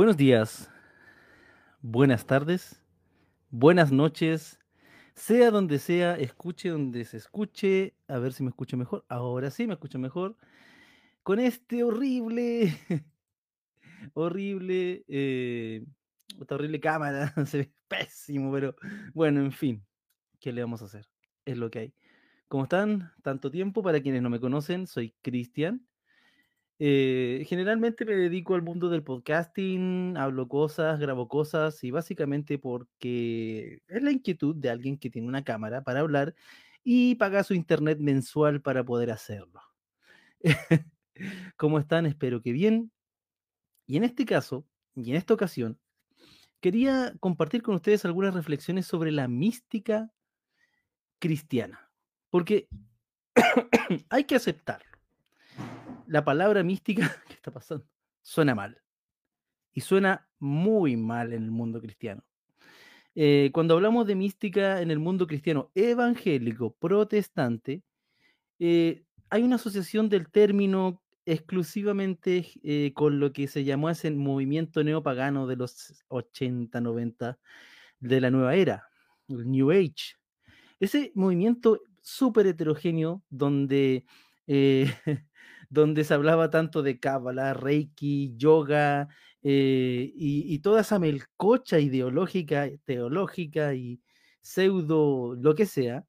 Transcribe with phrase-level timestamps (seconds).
[0.00, 0.70] Buenos días,
[1.82, 2.82] buenas tardes,
[3.50, 4.58] buenas noches,
[5.12, 9.04] sea donde sea, escuche donde se escuche, a ver si me escucho mejor.
[9.10, 10.38] Ahora sí me escucho mejor.
[11.22, 12.74] Con este horrible,
[14.14, 15.84] horrible, eh,
[16.40, 18.76] esta horrible cámara, se ve pésimo, pero
[19.12, 19.84] bueno, en fin,
[20.40, 21.10] ¿qué le vamos a hacer?
[21.44, 21.94] Es lo que hay.
[22.48, 23.12] ¿Cómo están?
[23.22, 25.86] Tanto tiempo, para quienes no me conocen, soy Cristian.
[26.82, 33.82] Eh, generalmente me dedico al mundo del podcasting, hablo cosas, grabo cosas y básicamente porque
[33.86, 36.34] es la inquietud de alguien que tiene una cámara para hablar
[36.82, 39.60] y paga su internet mensual para poder hacerlo.
[41.58, 42.06] ¿Cómo están?
[42.06, 42.90] Espero que bien.
[43.86, 45.78] Y en este caso, y en esta ocasión,
[46.60, 50.10] quería compartir con ustedes algunas reflexiones sobre la mística
[51.18, 51.90] cristiana.
[52.30, 52.68] Porque
[54.08, 54.89] hay que aceptar
[56.10, 57.86] la palabra mística, ¿qué está pasando?
[58.20, 58.82] Suena mal.
[59.72, 62.24] Y suena muy mal en el mundo cristiano.
[63.14, 67.82] Eh, cuando hablamos de mística en el mundo cristiano evangélico, protestante,
[68.58, 74.82] eh, hay una asociación del término exclusivamente eh, con lo que se llamó ese movimiento
[74.82, 77.38] neopagano de los 80, 90
[78.00, 78.88] de la nueva era,
[79.28, 80.16] el New Age.
[80.80, 84.04] Ese movimiento súper heterogéneo donde
[85.70, 89.08] donde se hablaba tanto de cábala, reiki, yoga
[89.42, 94.00] eh, y, toda esa melcocha ideológica, teológica y
[94.42, 96.04] pseudo, lo que sea,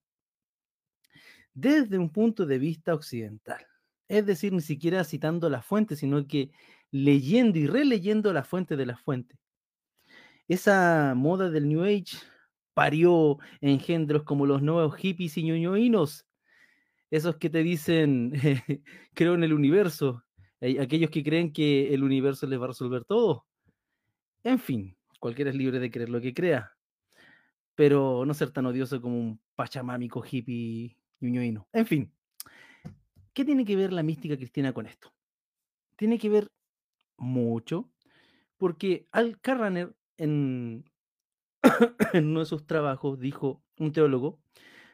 [1.54, 3.66] desde un punto de vista occidental.
[4.08, 6.52] Es decir, ni siquiera citando la fuente, sino que
[6.92, 9.38] leyendo y releyendo la fuente de la fuente.
[10.48, 12.18] Esa moda del New Age
[12.74, 16.26] parió engendros como los nuevos hippies y ñoñoínos,
[17.12, 18.32] esos que te dicen,
[19.14, 20.24] creo en el universo,
[20.62, 23.46] aquellos que creen que el universo les va a resolver todo.
[24.44, 26.72] En fin, cualquiera es libre de creer lo que crea,
[27.76, 31.68] pero no ser tan odioso como un pachamámico hippie ñuñoíno.
[31.74, 32.14] En fin,
[33.34, 35.14] ¿qué tiene que ver la mística cristiana con esto?
[35.98, 36.48] Tiene que ver
[37.18, 37.92] mucho,
[38.58, 40.86] porque Al Carraner en,
[42.14, 44.40] en uno de sus trabajos dijo, un teólogo,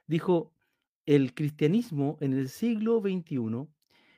[0.07, 0.51] dijo,
[1.07, 3.68] el cristianismo en el siglo XXI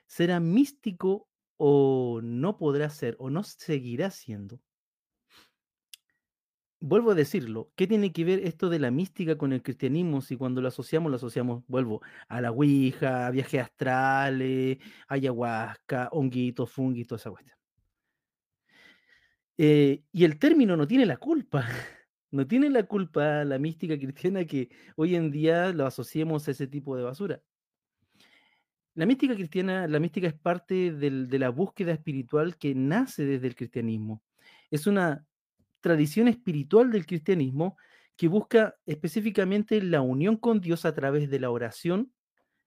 [0.06, 4.60] será místico o no podrá ser o no seguirá siendo.
[6.80, 10.36] Vuelvo a decirlo, ¿qué tiene que ver esto de la mística con el cristianismo si
[10.36, 17.04] cuando lo asociamos, lo asociamos, vuelvo, a la Ouija, a viajes astrales, ayahuasca, honguitos, fungi,
[17.04, 17.56] toda esa cuestión?
[19.58, 21.68] Eh, y el término no tiene la culpa.
[22.30, 26.66] No tiene la culpa la mística cristiana que hoy en día lo asociemos a ese
[26.66, 27.42] tipo de basura.
[28.94, 33.54] La mística cristiana, la mística es parte de la búsqueda espiritual que nace desde el
[33.54, 34.22] cristianismo.
[34.70, 35.24] Es una
[35.80, 37.76] tradición espiritual del cristianismo
[38.16, 42.12] que busca específicamente la unión con Dios a través de la oración,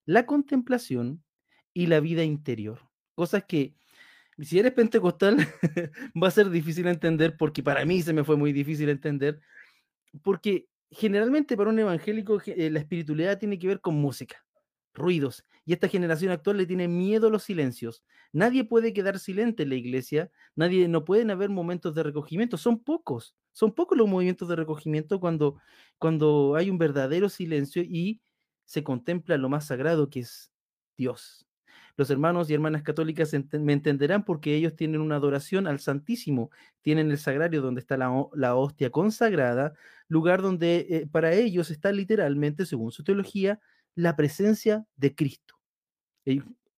[0.06, 1.24] la contemplación
[1.74, 2.80] y la vida interior.
[3.14, 3.76] Cosas que,
[4.40, 5.38] si eres pentecostal,
[6.22, 9.42] va a ser difícil entender porque para mí se me fue muy difícil entender
[10.22, 14.46] porque generalmente para un evangélico eh, la espiritualidad tiene que ver con música,
[14.94, 18.04] ruidos, y esta generación actual le tiene miedo a los silencios.
[18.32, 22.84] Nadie puede quedar silente en la iglesia, nadie, no pueden haber momentos de recogimiento, son
[22.84, 25.58] pocos, son pocos los movimientos de recogimiento cuando,
[25.98, 28.22] cuando hay un verdadero silencio y
[28.66, 30.52] se contempla lo más sagrado que es
[30.98, 31.46] Dios.
[31.96, 36.50] Los hermanos y hermanas católicas me entenderán porque ellos tienen una adoración al Santísimo,
[36.82, 39.74] tienen el sagrario donde está la, hostia consagrada,
[40.08, 43.60] lugar donde eh, para ellos está literalmente, según su teología,
[43.96, 45.56] la presencia de Cristo.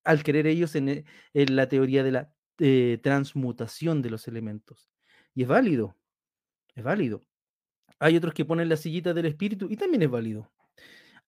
[0.03, 4.89] al creer ellos en, eh, la teoría de la eh, transmutación de los elementos.
[5.33, 5.95] Y es válido,
[6.75, 7.21] es válido.
[7.99, 10.51] Hay otros que ponen la sillita del espíritu y también es válido.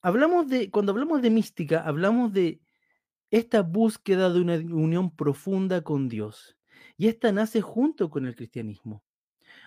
[0.01, 2.61] Hablamos de, cuando hablamos de mística, hablamos de
[3.31, 6.57] esta búsqueda de una unión profunda con Dios.
[6.97, 9.03] Y esta nace junto con el cristianismo.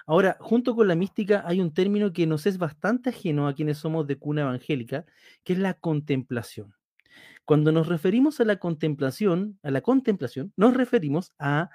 [0.07, 3.79] Ahora, junto con la mística hay un término que nos es bastante ajeno a quienes
[3.79, 5.05] somos de cuna evangélica,
[5.45, 6.75] que es la contemplación.
[7.45, 11.71] Cuando nos referimos a la contemplación, a la contemplación, nos referimos a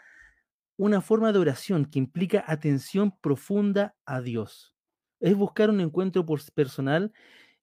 [0.78, 4.74] una forma de oración que implica atención profunda a Dios.
[5.20, 7.14] Es buscar un encuentro personal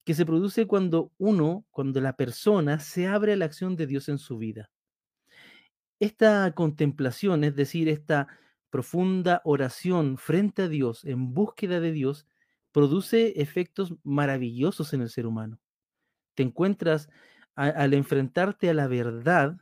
[0.04, 4.08] que se produce cuando uno, cuando la persona se abre a la acción de Dios
[4.08, 4.70] en su vida.
[6.00, 8.26] Esta contemplación, es decir, esta
[8.70, 12.26] profunda oración frente a Dios, en búsqueda de Dios,
[12.72, 15.60] produce efectos maravillosos en el ser humano.
[16.34, 17.08] Te encuentras
[17.54, 19.58] al enfrentarte a la verdad,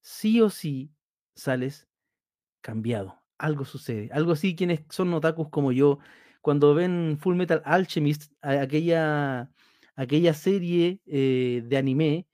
[0.00, 0.92] sí o sí
[1.34, 1.86] sales
[2.62, 4.10] cambiado, algo sucede.
[4.12, 5.98] Algo así, quienes son otakus como yo,
[6.40, 9.50] cuando ven Full Metal Alchemist, aquella,
[9.94, 12.26] aquella serie eh, de anime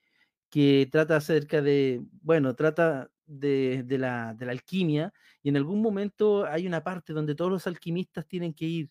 [0.50, 5.12] que trata acerca de, bueno, trata de, la, de la alquimia,
[5.42, 8.90] y en algún momento hay una parte donde todos los alquimistas tienen que ir,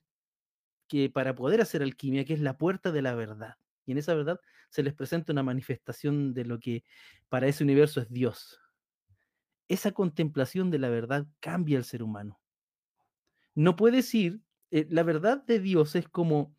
[0.87, 3.55] que para poder hacer alquimia, que es la puerta de la verdad.
[3.85, 4.39] Y en esa verdad
[4.69, 6.83] se les presenta una manifestación de lo que
[7.29, 8.59] para ese universo es Dios.
[9.67, 12.39] Esa contemplación de la verdad cambia al ser humano.
[13.55, 14.41] No puedes ir,
[14.71, 16.55] eh, la verdad de Dios es como,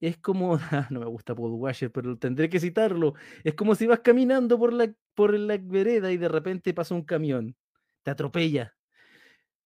[0.00, 0.58] es como,
[0.90, 3.14] no me gusta Paul Washer, pero tendré que citarlo,
[3.44, 7.04] es como si vas caminando por la, por la vereda y de repente pasa un
[7.04, 7.56] camión,
[8.02, 8.76] te atropella.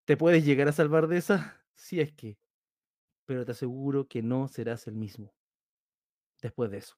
[0.05, 1.65] ¿Te puedes llegar a salvar de esa?
[1.75, 2.39] Si es que,
[3.25, 5.35] pero te aseguro que no serás el mismo
[6.43, 6.97] después de eso.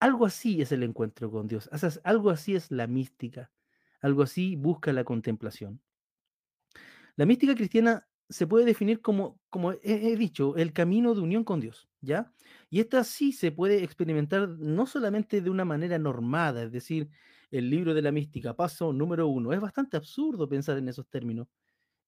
[0.00, 1.70] Algo así es el encuentro con Dios,
[2.02, 3.52] algo así es la mística,
[4.00, 5.80] algo así busca la contemplación.
[7.14, 11.60] La mística cristiana se puede definir como, como he, dicho, el camino de unión con
[11.60, 12.32] Dios, ¿ya?
[12.70, 17.10] Y esta sí se puede experimentar no solamente de una manera normada, es decir,
[17.50, 19.52] el libro de la mística, paso número uno.
[19.52, 21.48] Es bastante absurdo pensar en esos términos.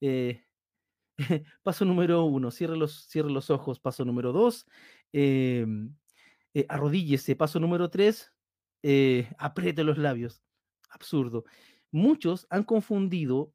[0.01, 0.45] Eh,
[1.63, 3.79] paso número uno, cierre los, cierre los ojos.
[3.79, 4.67] Paso número dos,
[5.13, 5.67] eh,
[6.55, 7.37] eh, arrodíllese.
[7.37, 8.33] Paso número tres,
[8.83, 10.43] eh, apriete los labios.
[10.91, 11.45] Absurdo.
[11.91, 13.53] Muchos han confundido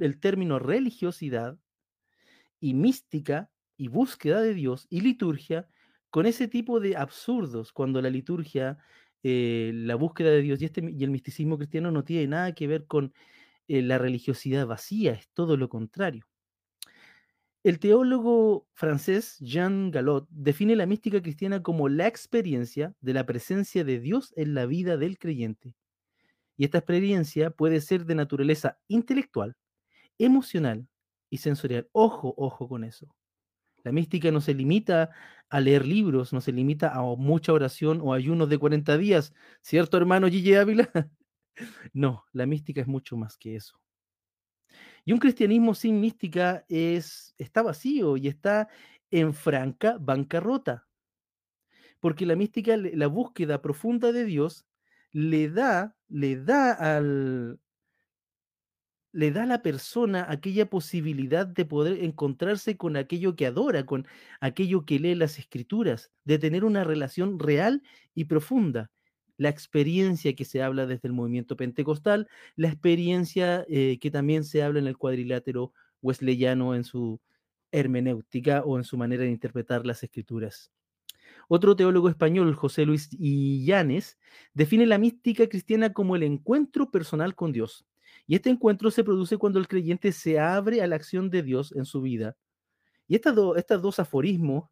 [0.00, 1.58] el término religiosidad
[2.60, 5.68] y mística y búsqueda de Dios y liturgia
[6.10, 8.78] con ese tipo de absurdos, cuando la liturgia,
[9.22, 12.68] eh, la búsqueda de Dios y, este, y el misticismo cristiano no tiene nada que
[12.68, 13.12] ver con
[13.68, 16.24] eh, la religiosidad vacía, es todo lo contrario.
[17.64, 23.82] El teólogo francés Jean Galot define la mística cristiana como la experiencia de la presencia
[23.84, 25.74] de Dios en la vida del creyente.
[26.56, 29.56] Y esta experiencia puede ser de naturaleza intelectual,
[30.18, 30.86] emocional
[31.30, 31.88] y sensorial.
[31.92, 33.14] Ojo, ojo con eso.
[33.82, 35.10] La mística no se limita
[35.50, 39.96] a leer libros, no se limita a mucha oración o ayunos de 40 días, ¿cierto,
[39.96, 40.90] hermano Gigi Ávila?
[41.92, 43.78] no, la mística es mucho más que eso.
[45.04, 48.68] Y un cristianismo sin mística es, está vacío y está
[49.10, 50.88] en franca bancarrota.
[52.00, 54.66] Porque la mística, la búsqueda profunda de Dios,
[55.12, 57.58] le da, le da al,
[59.12, 64.06] le da a la persona aquella posibilidad de poder encontrarse con aquello que adora, con
[64.40, 67.82] aquello que lee las escrituras, de tener una relación real
[68.14, 68.92] y profunda
[69.38, 74.62] la experiencia que se habla desde el movimiento pentecostal, la experiencia eh, que también se
[74.62, 77.20] habla en el cuadrilátero wesleyano en su
[77.72, 80.70] hermenéutica o en su manera de interpretar las escrituras.
[81.48, 84.18] Otro teólogo español, José Luis Illanes,
[84.52, 87.86] define la mística cristiana como el encuentro personal con Dios.
[88.26, 91.72] Y este encuentro se produce cuando el creyente se abre a la acción de Dios
[91.76, 92.36] en su vida.
[93.06, 94.70] Y estas, estos dos aforismos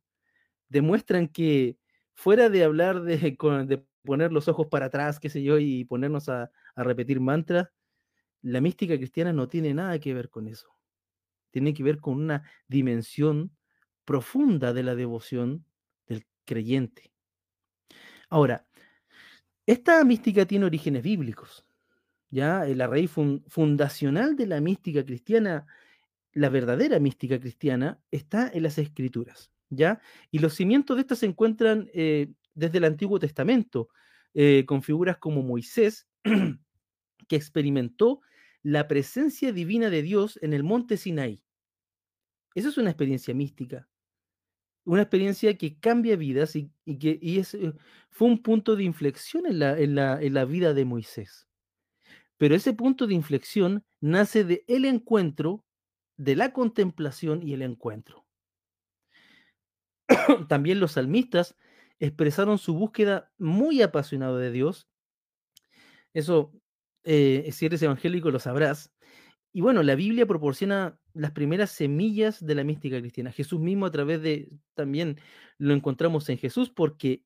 [0.69, 1.77] demuestran que
[2.15, 6.51] fuera de hablar de, poner los ojos para atrás, qué sé yo, y ponernos a,
[6.75, 7.69] repetir mantras,
[8.41, 10.69] la mística cristiana no tiene nada que ver con eso.
[11.51, 13.57] Tiene que ver con una dimensión
[14.05, 15.65] profunda de la devoción
[16.45, 17.13] creyente.
[18.29, 18.67] Ahora,
[19.67, 21.65] esta mística tiene orígenes bíblicos.
[22.31, 23.11] Ya la raíz
[23.47, 25.67] fundacional de la mística cristiana,
[26.33, 29.53] la verdadera mística cristiana, está en las escrituras.
[29.69, 30.01] ¿ya?
[30.31, 33.89] Y los cimientos de estas se encuentran eh, desde el Antiguo Testamento,
[34.35, 36.07] eh, con figuras como Moisés,
[37.29, 38.23] que experimentó
[38.63, 41.43] la presencia divina de Dios en el monte Sinaí.
[42.55, 43.89] Esa es una experiencia mística,
[44.85, 47.73] una experiencia que cambia vidas y, que es, eh,
[48.11, 51.47] fue un punto de inflexión en la, vida de Moisés.
[52.37, 55.65] Pero ese punto de inflexión nace de el encuentro,
[56.17, 58.27] de la contemplación y el encuentro.
[60.49, 61.57] También los salmistas
[62.01, 64.89] expresaron su búsqueda muy apasionada de Dios.
[66.13, 66.53] Eso,
[67.05, 68.92] eh, si eres evangélico, lo sabrás.
[69.53, 73.33] Y bueno, la Biblia proporciona las primeras semillas de la mística cristiana.
[73.33, 75.19] Jesús mismo a través de, también
[75.59, 77.23] lo encontramos en Jesús porque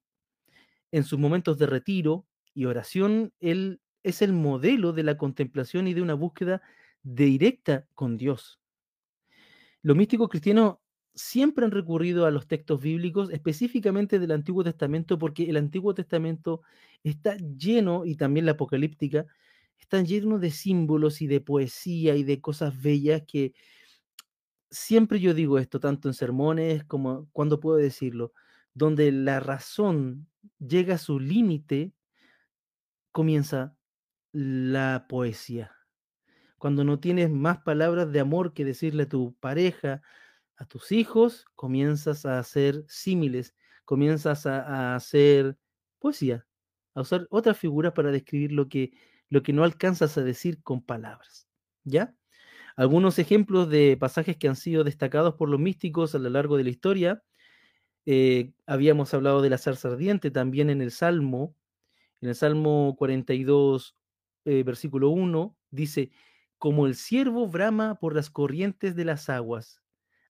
[0.90, 5.94] en sus momentos de retiro y oración, Él es el modelo de la contemplación y
[5.94, 6.62] de una búsqueda
[7.02, 8.60] directa con Dios.
[9.82, 10.76] Los místicos cristianos
[11.14, 16.62] siempre han recurrido a los textos bíblicos, específicamente del Antiguo Testamento, porque el Antiguo Testamento
[17.04, 19.26] está lleno, y también la apocalíptica,
[19.78, 23.54] está lleno de símbolos y de poesía y de cosas bellas que
[24.70, 28.32] siempre yo digo esto, tanto en sermones como cuando puedo decirlo,
[28.74, 30.28] donde la razón
[30.58, 31.94] llega a su límite,
[33.12, 33.76] comienza
[34.32, 35.72] la poesía.
[36.58, 40.02] Cuando no tienes más palabras de amor que decirle a tu pareja,
[40.56, 43.54] a tus hijos, comienzas a hacer símiles,
[43.84, 45.58] comienzas a, a hacer
[45.98, 46.46] poesía,
[46.94, 48.92] a usar otras figuras para describir lo que,
[49.30, 51.48] lo que no alcanzas a decir con palabras.
[51.84, 52.14] ¿Ya?
[52.76, 56.64] Algunos ejemplos de pasajes que han sido destacados por los místicos a lo largo de
[56.64, 57.22] la historia.
[58.06, 61.56] eh, habíamos hablado de la zarza ardiente también en el Salmo,
[62.20, 63.96] en el Salmo 42,
[64.44, 66.10] eh, versículo 1, dice,
[66.58, 69.82] como el ciervo brama por las corrientes de las aguas,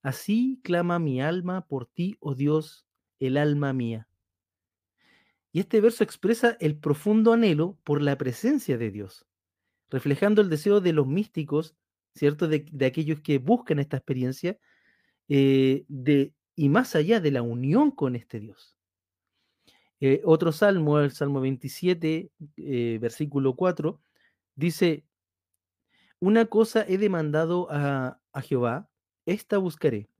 [0.02, 2.86] así clama mi alma por ti, oh Dios,
[3.20, 4.08] el alma mía.
[5.56, 9.24] Y este verso expresa el profundo anhelo por la presencia de Dios,
[9.88, 11.74] reflejando el deseo de los místicos,
[12.14, 12.46] ¿cierto?
[12.46, 14.58] De, aquellos que buscan esta experiencia,
[15.30, 18.76] eh, de, y más allá de la unión con este Dios.
[20.00, 23.98] Eh, otro salmo, el Salmo 27, eh, versículo 4,
[24.56, 25.06] dice,
[26.20, 28.90] una cosa he demandado a, a Jehová,
[29.24, 30.10] esta buscaré,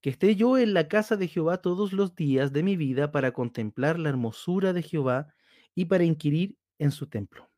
[0.00, 3.32] que esté yo en la casa de Jehová todos los días de mi vida para
[3.32, 5.34] contemplar la hermosura de Jehová
[5.74, 7.48] y para inquirir en su templo.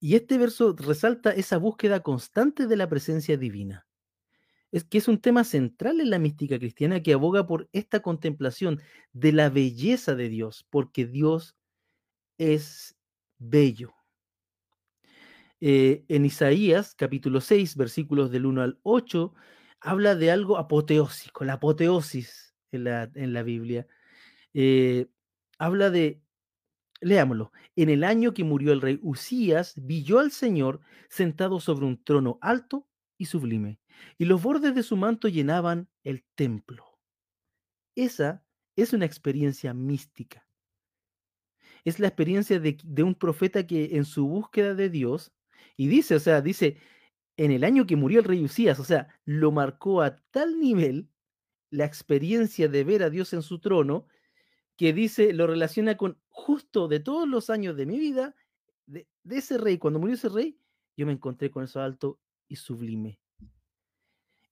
[0.00, 3.86] Y este verso resalta esa búsqueda constante de la presencia divina.
[4.72, 8.80] Es que es un tema central en la mística cristiana que aboga por esta contemplación
[9.12, 11.56] de la belleza de Dios, porque Dios
[12.38, 12.96] es
[13.38, 13.92] bello.
[15.60, 19.32] Eh, en Isaías capítulo 6, versículos del 1 al 8,
[19.82, 23.86] habla de algo apoteósico, la apoteosis en la, en la Biblia.
[24.54, 25.08] Eh,
[25.58, 26.22] habla de,
[27.00, 31.86] leámoslo, en el año que murió el rey Usías, vi yo al Señor sentado sobre
[31.86, 33.80] un trono alto y sublime,
[34.18, 36.98] y los bordes de su manto llenaban el templo.
[37.94, 38.44] Esa
[38.76, 40.48] es una experiencia mística.
[41.84, 45.32] Es la experiencia de, de un profeta que en su búsqueda de Dios,
[45.76, 46.78] y dice, o sea, dice,
[47.36, 51.08] en el año que murió el rey Usías, o sea, lo marcó a tal nivel
[51.70, 54.06] la experiencia de ver a Dios en su trono,
[54.76, 58.34] que dice, lo relaciona con justo de todos los años de mi vida,
[58.86, 60.58] de, de ese rey, cuando murió ese rey,
[60.96, 63.18] yo me encontré con eso alto y sublime.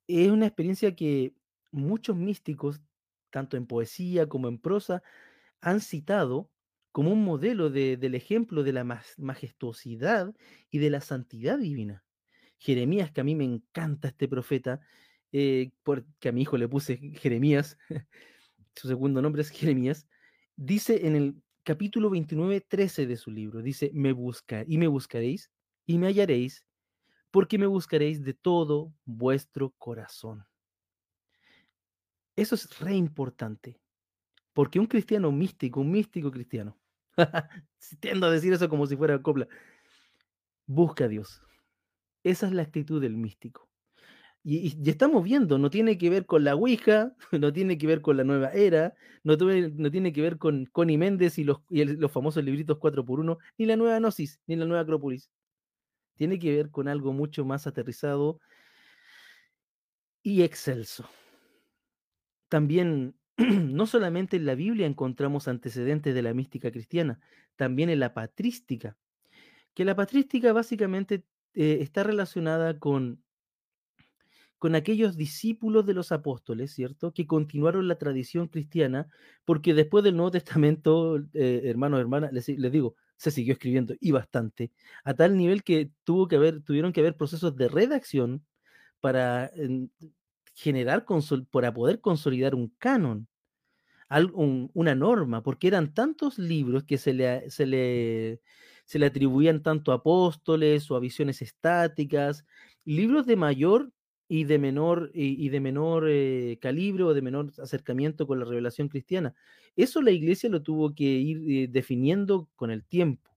[0.07, 1.35] Es una experiencia que
[1.71, 2.81] muchos místicos,
[3.31, 5.03] tanto en poesía como en prosa,
[5.61, 6.51] han citado
[6.93, 10.35] como un modelo de, del ejemplo de la majestuosidad
[10.71, 12.05] y de la santidad divina.
[12.61, 14.81] Jeremías, que a mí me encanta este profeta,
[15.33, 17.79] eh, porque a mi hijo le puse Jeremías,
[18.76, 20.07] su segundo nombre es Jeremías,
[20.57, 25.50] dice en el capítulo 29, 13 de su libro, dice, me busca y me buscaréis
[25.87, 26.67] y me hallaréis,
[27.31, 30.45] porque me buscaréis de todo vuestro corazón.
[32.37, 33.81] Eso es re importante,
[34.52, 36.79] porque un cristiano místico, un místico cristiano,
[38.00, 39.49] tiendo a decir eso como si fuera copla,
[40.67, 41.43] busca a Dios.
[42.23, 43.69] Esa es la actitud del místico.
[44.43, 48.00] Y, y, estamos viendo, no tiene que ver con la Ouija, no tiene que ver
[48.00, 51.85] con la nueva era, no, no tiene que ver con Connie Méndez y, los, y
[51.85, 55.31] los famosos libritos 4x1, ni la nueva Gnosis, ni la nueva Acrópolis.
[56.17, 58.41] Tiene que ver con algo mucho más aterrizado
[60.23, 61.09] y excelso.
[62.49, 67.21] También, no solamente en la Biblia encontramos antecedentes de la mística cristiana,
[67.57, 68.97] también en la patrística,
[69.75, 73.23] que la patrística básicamente eh, está relacionada con,
[74.59, 77.14] con aquellos discípulos de los apóstoles, ¿cierto?
[77.14, 79.09] Que continuaron la tradición cristiana,
[79.47, 84.11] porque después del Nuevo Testamento, eh, hermanos, hermanas, les, les, digo, se siguió escribiendo y
[84.11, 84.71] bastante,
[85.02, 88.45] a tal nivel que, tuvo que haber, tuvieron que haber procesos de redacción
[89.00, 89.88] para eh,
[90.54, 91.07] generar,
[91.50, 93.28] para poder consolidar un canon,
[94.09, 98.40] algo, un, una norma, porque eran tantos libros que se le, se le
[98.90, 102.44] se le atribuían tanto a apóstoles o a visiones estáticas,
[102.85, 103.92] libros de mayor
[104.26, 108.88] y de menor, y, de menor eh, calibre o de menor acercamiento con la revelación
[108.88, 109.32] cristiana.
[109.76, 113.30] Eso la iglesia lo tuvo que ir eh, definiendo con el tiempo.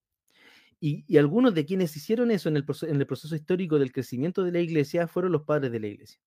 [0.79, 4.43] Y, y, algunos de quienes hicieron eso en el, en el proceso histórico del crecimiento
[4.43, 6.19] de la iglesia fueron los padres de la iglesia.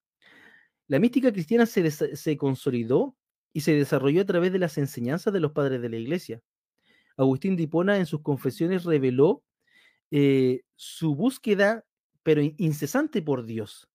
[0.87, 3.17] La mística cristiana se, se consolidó
[3.53, 6.41] y se desarrolló a través de las enseñanzas de los padres de la iglesia.
[7.17, 9.43] Agustín de Hipona en sus confesiones reveló
[10.11, 11.85] eh, su búsqueda,
[12.23, 13.89] pero incesante por Dios.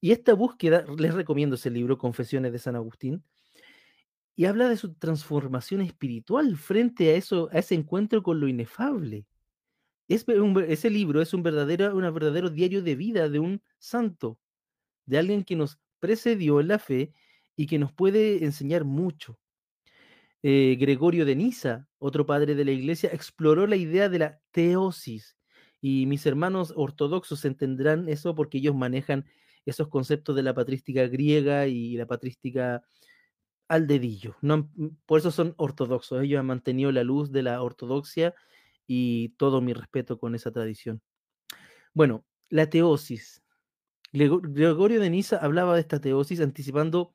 [0.00, 3.24] Y esta búsqueda, les recomiendo ese libro, Confesiones de San Agustín,
[4.36, 9.26] y habla de su transformación espiritual frente a, eso, a ese encuentro con lo inefable.
[10.06, 14.38] Ese libro es un verdadero, un verdadero diario de vida de un santo,
[15.06, 17.12] de alguien que nos precedió en la fe
[17.56, 19.38] y que nos puede enseñar mucho.
[20.42, 25.36] Eh, Gregorio de Niza, otro padre de la iglesia, exploró la idea de la teosis
[25.80, 29.24] Y mis hermanos ortodoxos entenderán eso porque ellos manejan
[29.66, 32.82] esos conceptos de la patrística griega y la patrística
[33.68, 34.36] al dedillo.
[34.40, 34.70] No,
[35.06, 36.22] por eso son ortodoxos.
[36.22, 38.34] Ellos han mantenido la luz de la ortodoxia
[38.86, 41.02] y todo mi respeto con esa tradición.
[41.92, 43.42] Bueno, la teosis.
[44.12, 47.14] Gregorio de Niza hablaba de esta teosis anticipando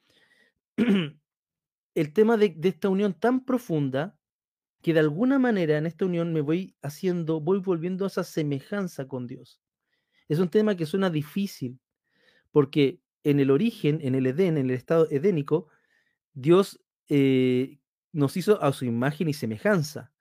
[1.95, 4.17] el tema de, esta unión tan profunda
[4.83, 9.07] que de alguna manera en esta unión me voy haciendo, voy volviendo a esa semejanza
[9.07, 9.61] con Dios.
[10.27, 11.79] Es un tema que suena difícil,
[12.51, 15.69] porque en el origen, en el Edén, en el estado edénico,
[16.33, 17.79] Dios eh,
[18.11, 20.11] nos hizo a su imagen y semejanza.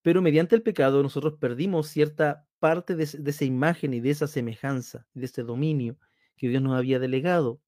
[0.00, 4.26] Pero mediante el pecado nosotros perdimos cierta parte de, de esa imagen y de esa
[4.26, 5.98] semejanza, de ese dominio
[6.36, 7.60] que Dios nos había delegado.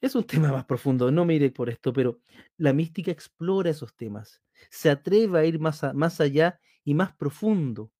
[0.00, 2.18] Es un tema más profundo, no me iré por esto, pero
[2.56, 4.40] la mística explora esos temas,
[4.70, 7.92] se atreve a ir más, más allá y más profundo.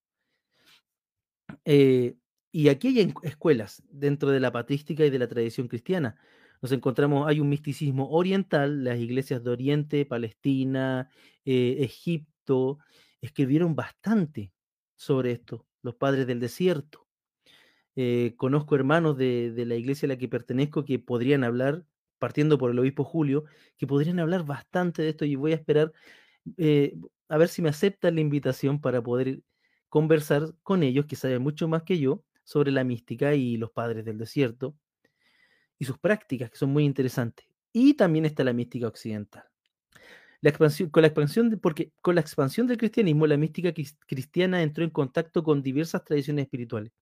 [1.64, 2.16] Eh,
[2.50, 6.18] y aquí hay escuelas dentro de la patrística y de la tradición cristiana.
[6.60, 11.08] Nos encontramos, hay un misticismo oriental, las iglesias de Oriente, Palestina,
[11.44, 12.78] eh, Egipto,
[13.20, 14.52] escribieron bastante
[14.96, 17.08] sobre esto, los padres del desierto.
[17.96, 21.84] Eh, conozco hermanos de, de, la iglesia a la que pertenezco que podrían hablar,
[22.18, 23.44] partiendo por el obispo Julio,
[23.76, 25.92] que podrían hablar bastante de esto y voy a esperar
[26.56, 26.96] eh,
[27.28, 29.42] a ver si me aceptan la invitación para poder
[29.88, 34.04] conversar con ellos, que saben mucho más que yo, sobre la mística y los padres
[34.04, 34.76] del desierto
[35.78, 37.46] y sus prácticas, que son muy interesantes.
[37.72, 39.44] Y también está la mística occidental.
[40.90, 43.72] Con la expansión del cristianismo, la mística
[44.06, 46.92] cristiana entró en contacto con diversas tradiciones espirituales.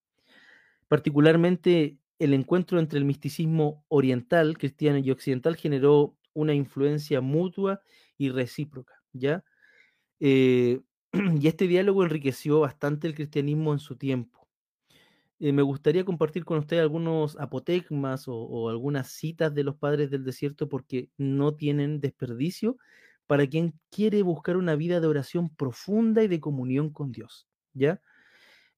[0.88, 7.81] Particularmente el encuentro entre el misticismo oriental, cristiano y occidental generó una influencia mutua
[8.18, 9.44] y recíproca, ¿ya?
[10.20, 10.81] Eh,
[11.40, 14.49] y este diálogo enriqueció bastante el cristianismo en su tiempo.
[15.40, 20.23] Eh, me gustaría compartir con usted algunos apotegmas o, algunas citas de los padres del
[20.23, 22.77] desierto porque no tienen desperdicio
[23.27, 27.49] para quien quiere buscar una vida de oración profunda y de comunión con Dios.
[27.73, 28.03] ¿ya?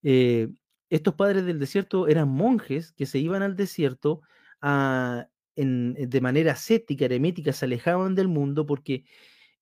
[0.05, 0.51] Eh,
[0.89, 4.21] estos padres del desierto eran monjes que se iban al desierto
[4.61, 9.05] a, en, de manera ascética, eremítica, se alejaban del mundo porque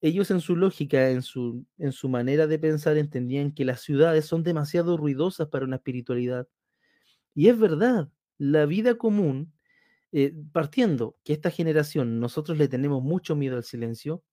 [0.01, 4.27] ellos en su lógica, en su, en su manera de pensar, entendían que las ciudades
[4.27, 6.49] son demasiado ruidosas para una espiritualidad
[7.35, 9.53] y es verdad, la vida común,
[10.13, 14.25] eh, partiendo que esta generación nosotros le tenemos mucho miedo al silencio,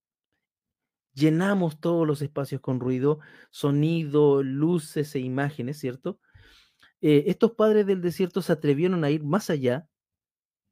[1.13, 3.19] llenamos todos los espacios con ruido,
[3.51, 6.19] sonido, luces e imágenes, ¿cierto?
[7.01, 9.87] Eh, estos padres del desierto se atrevieron a ir más allá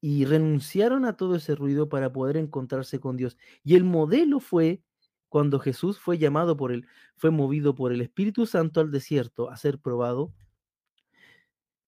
[0.06, 3.38] y renunciaron a todo ese ruido para poder encontrarse con Dios.
[3.64, 4.84] Y el modelo fue
[5.30, 9.58] cuando Jesús fue llamado por él, fue movido por el Espíritu Santo al desierto a
[9.58, 10.34] ser probado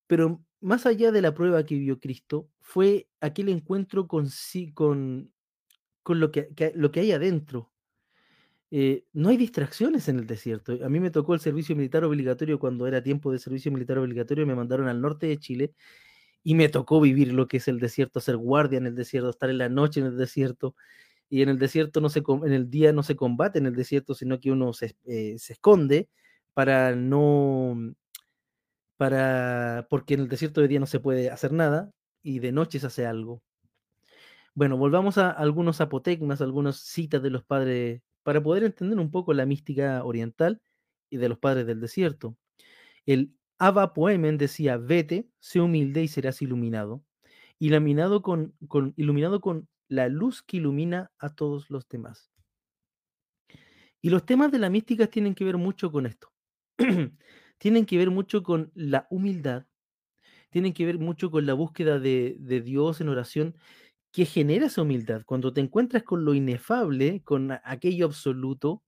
[0.08, 5.32] pero más allá de la prueba que vio Cristo, fue aquel encuentro con sí, con,
[6.02, 7.72] con lo, que, lo que hay adentro.
[8.72, 10.80] Eh, no hay distracciones en el desierto.
[10.84, 14.48] A mí me tocó el servicio militar obligatorio cuando era tiempo de servicio militar obligatorio,
[14.48, 15.74] me mandaron al norte de Chile
[16.48, 19.50] y me tocó vivir lo que es el desierto, hacer guardia en el desierto, estar
[19.50, 20.76] en la noche en el desierto.
[21.30, 24.16] Y en el desierto no se en el día no se combate en el desierto,
[24.16, 26.08] sino que uno se, eh, se esconde
[26.54, 27.94] para no
[28.96, 31.92] para, porque en el desierto de día no se puede hacer nada
[32.24, 33.42] y de noche se hace algo.
[34.54, 39.34] Bueno, volvamos a algunos apotegmas, algunas citas de los padres, para poder entender un poco
[39.34, 40.62] la mística oriental
[41.10, 42.38] y de los padres del desierto.
[43.06, 47.04] El Abba Poemen decía, vete, sé humilde y serás iluminado,
[47.60, 48.54] iluminado con,
[48.96, 52.32] iluminado con la luz que ilumina a todos los demás.
[54.02, 56.32] Y los temas de la mística tienen que ver mucho con esto.
[57.58, 59.66] tienen que ver mucho con la humildad,
[60.52, 63.56] tienen que ver mucho con la búsqueda de, de Dios en oración
[64.12, 65.24] que genera esa humildad.
[65.26, 68.84] Cuando te encuentras con lo inefable, con aquello absoluto,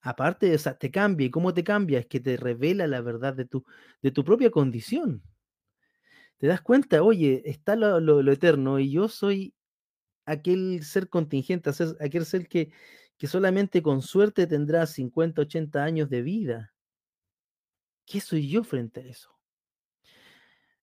[0.00, 1.26] aparte de esa, te cambia.
[1.26, 1.98] ¿Y cómo te cambia?
[2.00, 3.64] Es que te revela la verdad de tu,
[4.02, 5.22] de tu propia condición.
[6.38, 9.54] Te das cuenta, oye, está lo, lo, eterno y yo soy
[10.24, 12.72] aquel ser contingente, aquel ser que,
[13.18, 16.72] que solamente con suerte tendrá 50, 80 años de vida.
[18.06, 19.30] ¿Qué soy yo frente a eso?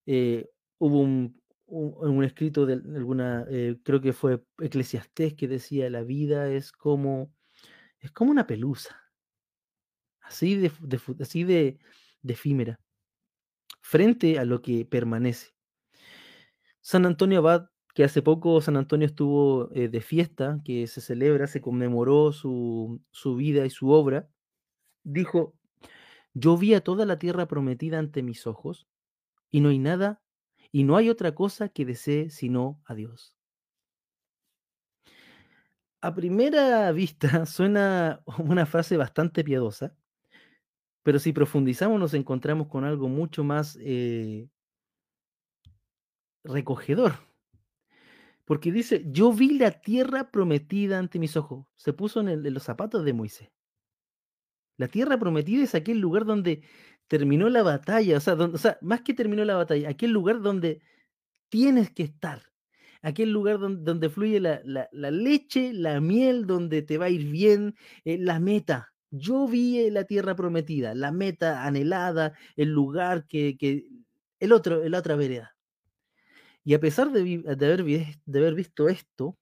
[0.06, 5.90] Eh, hubo un, un, un, escrito de alguna, eh, creo que fue Eclesiastés, que decía,
[5.90, 7.34] la vida es como,
[8.00, 9.07] es como una pelusa,
[10.28, 10.72] así de,
[11.20, 11.80] así de
[12.24, 12.80] efímera,
[13.82, 15.54] frente a lo que permanece.
[16.82, 21.48] San Antonio Abad, que hace poco San Antonio estuvo eh, de fiesta, que se celebra,
[21.48, 24.30] se conmemoró su, su vida y su obra,
[25.04, 25.56] dijo,
[26.34, 28.88] Yo vi a toda la tierra prometida ante mis ojos,
[29.50, 30.22] y no hay nada,
[30.72, 33.36] y no hay otra cosa que desee sino a Dios.
[36.02, 39.96] A primera vista suena una frase bastante piadosa,
[41.08, 44.50] pero si profundizamos nos encontramos con algo mucho más eh,
[46.44, 47.14] recogedor.
[48.44, 51.66] Porque dice, yo vi la tierra prometida ante mis ojos.
[51.78, 53.50] Se puso en, los zapatos de Moisés.
[54.76, 56.62] La tierra prometida es aquel lugar donde
[57.08, 60.82] terminó la batalla, o sea, más que terminó la batalla, aquel lugar donde
[61.48, 62.44] tienes que estar,
[63.02, 68.18] aquel lugar donde, fluye la leche, la miel, donde te va a ir bien, eh,
[68.18, 68.92] la meta.
[69.12, 73.90] Yo vi eh, la tierra prometida, la meta anhelada, el lugar que, que
[74.40, 75.56] el otro, la otra vereda.
[76.64, 77.84] Y a pesar de, haber,
[78.26, 79.38] de haber visto esto,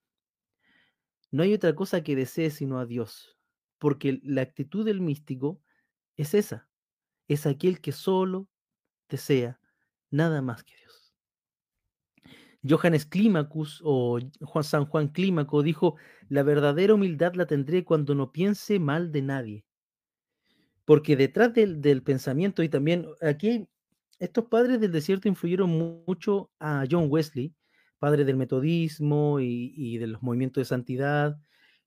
[1.32, 3.38] no hay otra cosa que desee sino a Dios,
[3.80, 5.60] porque la actitud del místico
[6.18, 6.70] es esa,
[7.28, 8.48] es aquel que solo
[9.10, 9.60] desea
[10.12, 10.85] nada más que Dios.
[12.68, 15.96] Johannes Climacus o Juan San Juan Clímaco dijo,
[16.30, 19.66] la verdadera humildad la tendré cuando no piense mal de nadie.
[20.86, 23.68] Porque detrás del, del pensamiento y también aquí
[24.20, 27.54] estos padres del desierto influyeron mu- mucho a John Wesley,
[28.00, 31.38] padre del metodismo y, y de los movimientos de santidad,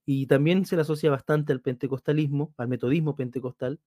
[0.04, 3.78] y también se le asocia bastante al pentecostalismo, al metodismo pentecostal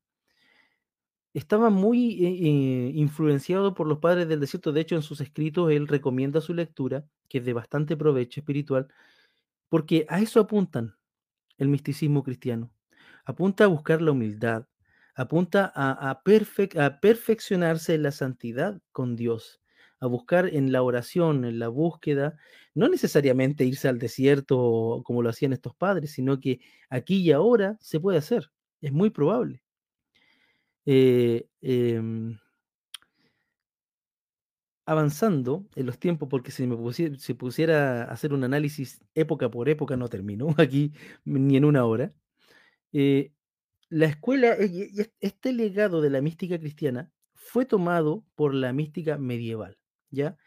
[1.33, 4.71] estaba muy eh, eh, influenciado por los padres del desierto.
[4.71, 8.87] De hecho, en sus escritos él recomienda su lectura, que es de bastante provecho espiritual,
[9.69, 10.95] porque a eso apuntan
[11.57, 12.71] el misticismo cristiano.
[13.25, 14.67] Apunta a buscar la humildad,
[15.15, 19.61] apunta a, a a perfeccionarse en la santidad con Dios,
[19.99, 22.37] a buscar en la oración, en la búsqueda,
[22.73, 27.77] no necesariamente irse al desierto como lo hacían estos padres, sino que aquí y ahora
[27.81, 28.51] se puede hacer.
[28.81, 29.61] Es muy probable.
[30.85, 32.37] Eh, em,
[34.85, 39.49] avanzando en los tiempos, porque si me pusiera, si pusiera a hacer un análisis época
[39.49, 40.93] por época, no terminó aquí
[41.25, 42.13] ni en una hora.
[42.93, 43.33] eh,
[43.89, 44.55] la escuela,
[45.19, 49.77] este legado de la mística cristiana fue tomado por la mística medieval,
[50.11, 50.37] ¿ya?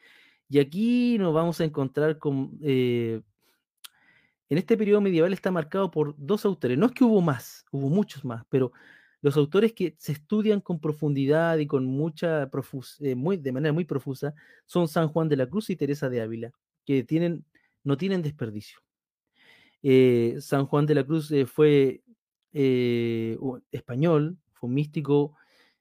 [0.49, 3.23] Y aquí nos vamos a encontrar con, eh,
[4.49, 6.79] en este periodo medieval está marcado por dos autores.
[6.79, 8.73] No es que hubo más, hubo muchos más, pero
[9.25, 13.87] los autores que se estudian con profundidad y con mucha profus eh, de manera muy
[13.87, 14.35] profusa
[14.67, 16.53] son San Juan de la Cruz y Teresa de Ávila,
[16.85, 17.47] que tienen,
[17.85, 18.81] no tienen desperdicio.
[19.83, 22.03] Eh, San Juan de la Cruz eh, fue
[23.73, 25.37] español, fue místico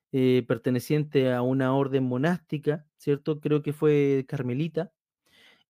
[0.10, 3.41] perteneciente a una orden monástica, ¿cierto?
[3.41, 4.93] Creo que fue carmelita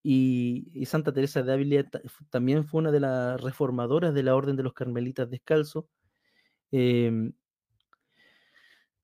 [0.02, 1.90] y, Santa Teresa de Ávila
[2.30, 5.86] también fue una de las reformadoras de la Orden de los Carmelitas Descalzos.
[6.70, 7.32] em,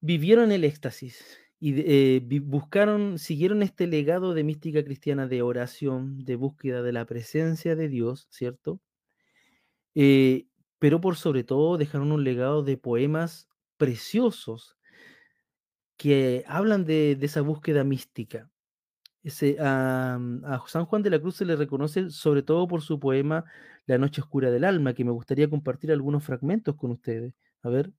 [0.00, 6.36] vivieron el éxtasis y eh, buscaron, siguieron este legado de mística cristiana de oración, de
[6.36, 8.80] búsqueda de la presencia de Dios, ¿cierto?
[9.94, 10.46] Eh,
[10.78, 14.78] pero por sobre todo dejaron un legado de poemas preciosos
[15.96, 18.50] que hablan de, esa búsqueda mística.
[19.22, 20.18] Ese, a
[20.66, 23.44] San Juan de la Cruz se le reconoce sobre todo por su poema
[23.84, 27.34] La noche oscura del alma, que me gustaría compartir algunos fragmentos con ustedes.
[27.62, 27.92] A ver,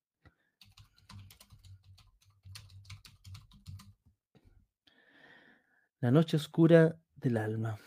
[6.01, 7.77] La noche oscura del alma.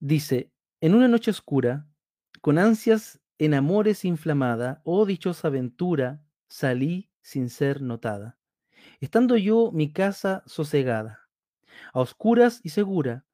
[0.00, 0.50] Dice,
[0.80, 1.86] en una noche oscura,
[2.40, 8.36] con ansias en amores inflamada, oh dichosa aventura, salí sin ser notada.
[8.98, 11.28] Estando yo mi casa sosegada,
[11.92, 13.24] a oscuras y segura,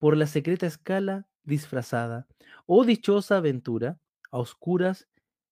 [0.00, 2.26] por la secreta escala disfrazada.
[2.66, 4.00] Oh dichosa aventura,
[4.32, 5.06] a oscuras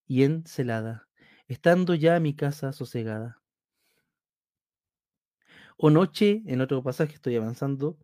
[0.09, 1.09] y encelada,
[1.46, 3.39] estando ya mi casa sosegada.
[5.83, 7.97] O noche, en otro pasaje estoy avanzando,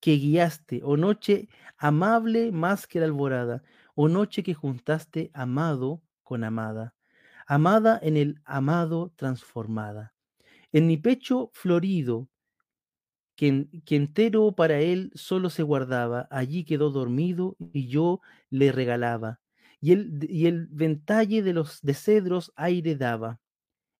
[0.00, 3.62] que guiaste, o noche amable más que la alborada,
[3.94, 6.94] o noche que juntaste amado con amada,
[7.46, 10.14] amada en el amado transformada.
[10.72, 12.28] En mi pecho florido,
[13.36, 19.40] que, que entero para él solo se guardaba, allí quedó dormido y yo le regalaba.
[19.80, 23.40] Y el, y el ventalle de los de cedros aire daba,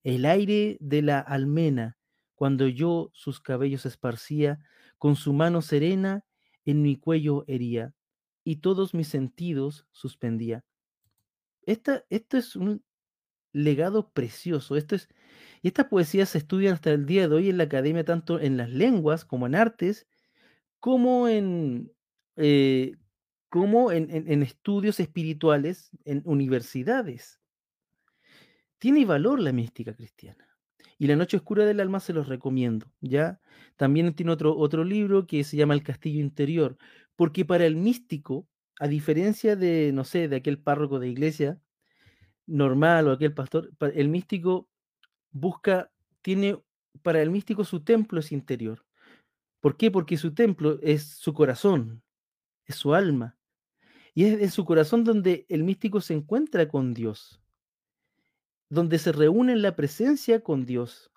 [0.02, 1.96] el aire de la almena,
[2.34, 4.60] cuando yo sus cabellos esparcía,
[4.98, 6.24] con su mano serena
[6.64, 7.94] en mi cuello hería,
[8.44, 10.64] y todos mis sentidos suspendía.
[11.64, 12.82] Esta, esto es un
[13.52, 14.76] legado precioso.
[14.76, 15.08] Esto es,
[15.62, 18.56] y estas poesías se estudian hasta el día de hoy en la academia, tanto en
[18.56, 20.06] las lenguas como en artes,
[20.80, 21.92] como en,
[22.36, 22.96] eh,
[23.48, 27.40] como en, estudios espirituales en universidades.
[28.78, 30.48] Tiene valor la mística cristiana.
[30.98, 33.40] Y La Noche Oscura del Alma se los recomiendo, ¿ya?
[33.76, 36.76] También tiene otro, otro libro que se llama El Castillo Interior,
[37.16, 38.46] porque para el místico,
[38.78, 41.60] a diferencia de, no sé, de aquel párroco de iglesia
[42.46, 44.68] normal o aquel pastor, el místico
[45.30, 45.90] busca,
[46.22, 46.58] tiene,
[47.02, 48.84] para el místico su templo es interior.
[49.60, 49.90] ¿Por qué?
[49.90, 52.02] Porque su templo es su corazón,
[52.66, 53.36] es su alma.
[54.14, 57.41] Y es en su corazón donde el místico se encuentra con Dios,
[58.72, 61.10] donde se reúne en la presencia con Dios.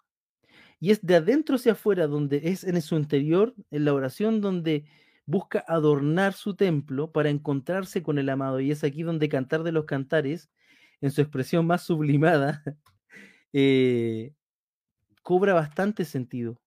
[0.77, 4.83] Y es de adentro hacia afuera, donde es en su interior, en la oración, donde
[5.25, 8.59] busca adornar su templo para encontrarse con el amado.
[8.59, 10.49] Y es aquí donde Cantar de los Cantares,
[10.99, 12.61] en su expresión más sublimada,
[13.53, 14.33] eh,
[15.23, 16.59] cobra bastante sentido.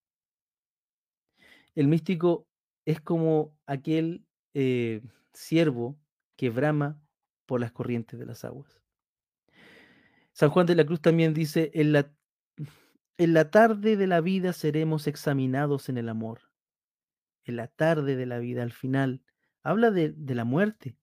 [1.74, 2.46] El místico
[2.86, 4.24] es como aquel
[4.54, 5.02] eh,
[5.34, 5.98] siervo
[6.34, 6.98] que brama
[7.44, 8.80] por las corrientes de las aguas.
[10.38, 12.12] San Juan de la Cruz también dice, en la,
[13.16, 16.42] en la tarde de la vida seremos examinados en el amor.
[17.42, 19.20] En la tarde de la vida, al final,
[19.64, 20.96] habla de, de la muerte.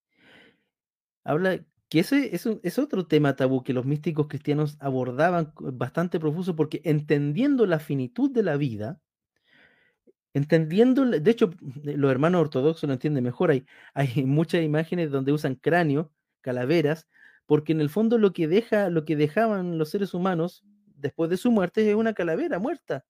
[1.26, 6.56] Habla que ese es, es, otro tema tabú que los místicos cristianos abordaban bastante profuso
[6.56, 9.02] porque entendiendo la finitud de la vida,
[10.34, 11.52] entendiendo, de hecho,
[11.84, 16.08] los hermanos ortodoxos lo entienden mejor, hay, hay muchas imágenes donde usan cráneos,
[16.40, 17.10] calaveras,
[17.46, 20.64] porque en el fondo lo que, deja, lo que dejaban los seres humanos
[20.96, 23.06] después de su muerte es una calavera muerta.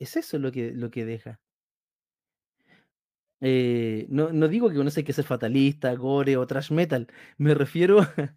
[0.00, 1.38] Es eso lo que, lo que deja.
[3.42, 7.06] Eh, no, no, digo que uno hay que ser fatalista, gore o trash metal,
[7.38, 7.98] me refiero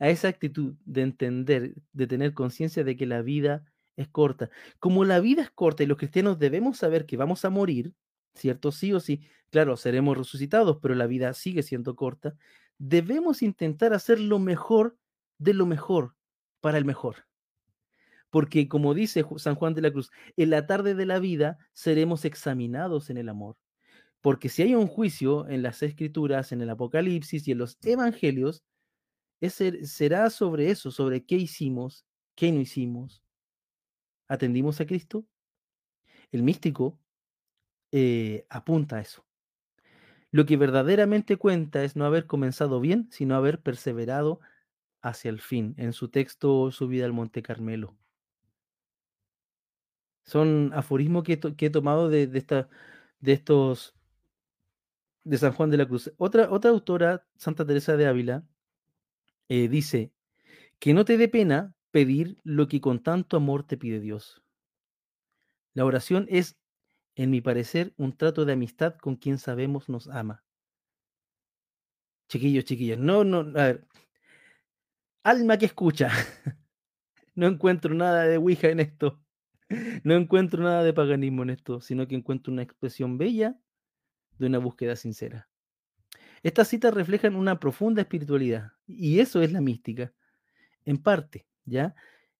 [0.00, 3.64] a esa actitud de entender, de tener conciencia de que la vida
[3.96, 4.50] es corta.
[4.80, 7.94] Como la vida es corta y los cristianos debemos saber que vamos a morir,
[8.34, 8.72] ¿cierto?
[8.72, 12.34] Sí o sí, claro, seremos resucitados, pero la vida sigue siendo corta.
[12.82, 14.96] Debemos intentar hacer lo mejor
[15.36, 16.16] de lo mejor
[16.62, 17.26] para el mejor.
[18.30, 22.24] Porque como dice San Juan de la Cruz, en la tarde de la vida seremos
[22.24, 23.58] examinados en el amor.
[24.22, 28.64] Porque si hay un juicio en las escrituras, en el Apocalipsis y en los evangelios,
[29.42, 33.22] ese será sobre eso, sobre qué hicimos, qué no hicimos,
[34.26, 35.26] atendimos a Cristo,
[36.32, 36.98] el místico
[37.92, 39.26] eh, apunta a eso.
[40.32, 44.40] Lo que verdaderamente cuenta es no haber comenzado bien, sino haber perseverado
[45.02, 47.96] hacia el fin, en su texto Subida al Monte Carmelo.
[50.24, 52.30] Son aforismos que, he tomado de,
[53.22, 53.94] estos
[55.24, 56.12] de San Juan de la Cruz.
[56.18, 58.46] Otra, otra autora, Santa Teresa de Ávila,
[59.48, 60.12] eh, dice,
[60.78, 64.42] que no te dé pena pedir lo que con tanto amor te pide Dios.
[65.74, 66.59] La oración es,
[67.14, 70.44] en mi parecer, un trato de amistad con quien sabemos nos ama.
[72.28, 73.88] Chiquillos, chiquillas, no, no, a ver.
[75.24, 76.08] Alma que escucha.
[77.34, 79.20] no encuentro nada de Ouija en esto.
[80.02, 83.56] No encuentro nada de paganismo en esto, sino que encuentro una expresión bella
[84.36, 85.48] de una búsqueda sincera.
[86.42, 90.12] Estas citas reflejan una profunda espiritualidad y eso es la mística,
[90.84, 91.46] en parte.
[91.64, 91.94] ¿ya?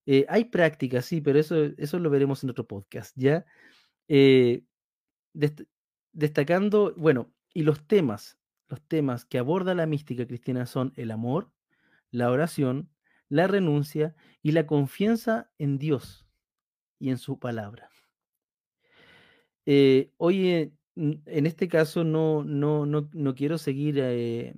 [0.05, 3.45] Eh, hay prácticas, sí, pero eso, eso lo veremos en otro podcast, ¿ya?
[4.13, 4.65] Eh,
[5.31, 5.61] dest
[6.11, 11.49] destacando, bueno, y los temas, los temas que aborda la mística cristiana son el amor,
[12.09, 12.89] la oración,
[13.29, 16.25] la renuncia y la confianza en Dios
[16.99, 17.89] y en su palabra.
[19.65, 24.55] Eh, oye, en este caso no, no, no, no quiero seguir eh,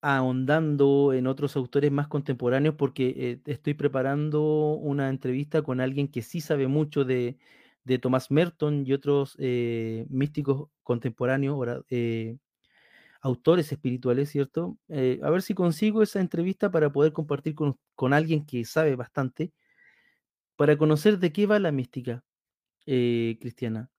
[0.00, 6.22] ahondando en otros autores más contemporáneos porque eh, estoy preparando una entrevista con alguien que
[6.22, 7.38] sí sabe mucho de,
[7.84, 12.36] de Tomás Merton y otros eh, místicos contemporáneos, eh,
[13.20, 14.78] autores espirituales, ¿cierto?
[14.88, 19.52] A ver si consigo esa entrevista para poder compartir con, con, alguien que sabe bastante,
[20.56, 22.22] para conocer de qué va la mística
[22.84, 23.90] cristiana.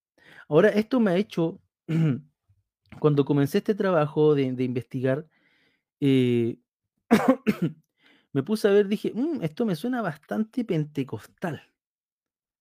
[0.47, 1.59] Ahora, esto me ha hecho,
[3.01, 5.27] cuando comencé este trabajo de, de investigar,
[5.99, 6.57] eh,
[8.33, 11.61] me puse a ver, dije, mmm, esto me suena bastante pentecostal,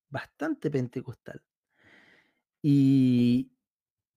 [0.09, 1.42] bastante pentecostal.
[2.62, 3.51] Y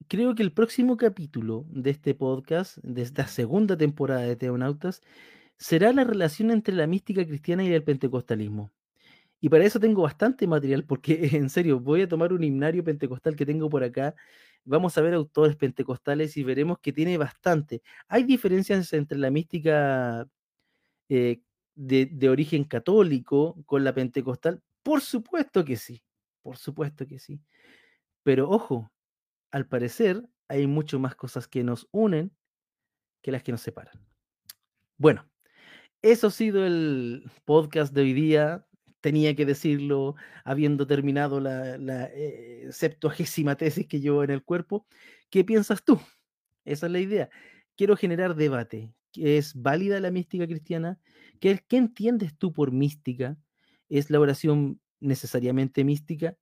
[0.08, 5.02] creo que el próximo capítulo de este podcast, de esta segunda temporada de Teonautas,
[5.58, 8.72] será la relación entre la mística cristiana y el pentecostalismo.
[9.42, 13.36] Y para eso tengo bastante material, porque en serio, voy a tomar un himnario pentecostal
[13.36, 14.16] que tengo por acá
[14.66, 17.82] vamos a ver autores pentecostales y veremos que tiene bastante.
[18.08, 20.28] ¿Hay diferencias entre la mística
[21.10, 21.42] eh,
[21.76, 24.62] de, de, origen católico con la pentecostal?
[24.84, 26.04] Por supuesto que sí,
[26.42, 27.42] por supuesto que sí.
[28.24, 28.92] Pero ojo,
[29.52, 32.32] al parecer hay mucho más cosas que nos unen
[33.22, 33.94] que las que nos separan.
[34.98, 35.26] Bueno,
[36.02, 38.66] Eso ha sido el podcast de hoy día.
[39.02, 41.76] Tenía que decirlo, habiendo terminado la,
[42.14, 44.86] eh, septuagésima tesis que llevo en el cuerpo.
[45.30, 46.00] ¿Qué piensas tú?
[46.66, 47.30] Esa es la idea.
[47.76, 48.94] Quiero generar debate.
[49.16, 51.00] ¿Es válida la mística cristiana?
[51.40, 53.38] ¿Qué, qué entiendes tú por mística?
[53.88, 56.36] ¿Es la oración necesariamente mística?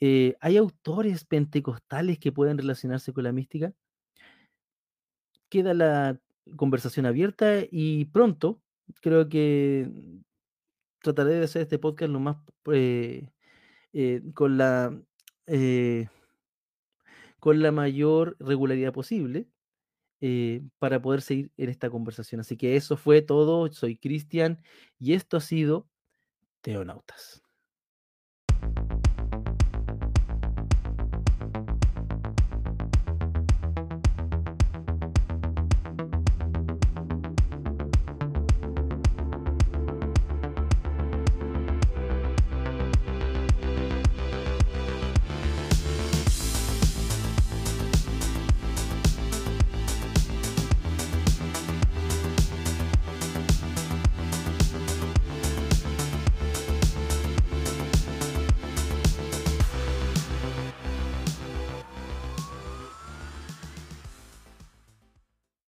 [0.00, 3.72] Eh, ¿Hay autores pentecostales que pueden relacionarse con la mística?
[5.48, 6.18] Queda la
[6.56, 8.60] conversación abierta y pronto
[9.00, 9.88] creo que
[11.02, 12.36] trataré de hacer este podcast lo más
[12.72, 13.28] eh,
[13.92, 14.98] eh, con la
[15.46, 16.08] eh,
[17.38, 19.48] con la mayor regularidad posible
[20.20, 22.40] eh, para poder seguir en esta conversación.
[22.40, 23.72] Así que eso fue todo.
[23.72, 24.62] Soy Cristian
[24.98, 25.88] y esto ha sido
[26.62, 27.41] Teonautas.